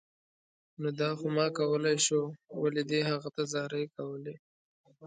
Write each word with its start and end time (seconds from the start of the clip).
نو 0.81 0.87
دا 0.99 1.09
خو 1.19 1.27
ما 1.37 1.47
کولای 1.57 1.97
شو، 2.05 2.21
ولې 2.61 2.83
دې 2.91 2.99
هغه 3.11 3.29
ته 3.35 3.43
زارۍ 3.53 3.85
کولې 3.97 4.35